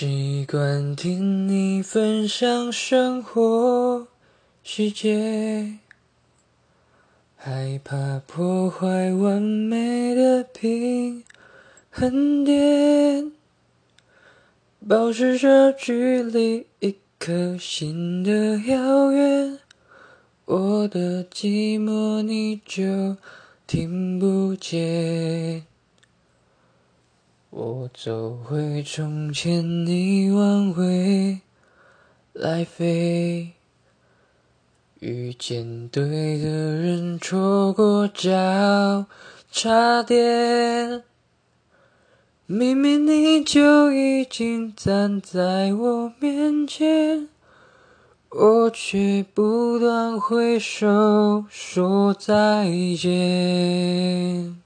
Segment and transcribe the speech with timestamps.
[0.00, 4.08] 习惯听你分享生活
[4.62, 5.74] 细节，
[7.36, 11.22] 害怕破坏完美的平
[11.90, 13.30] 衡点，
[14.88, 19.58] 保持着距离一颗心的遥远，
[20.46, 23.18] 我的寂寞你就
[23.66, 25.66] 听不见。
[27.62, 31.40] 我走回从前，你往回
[32.32, 33.50] 来飞，
[35.00, 39.04] 遇见对的人，错过交
[39.50, 41.02] 叉点。
[42.46, 47.28] 明明你就已经站在我面前，
[48.30, 54.59] 我却不断挥手说再见。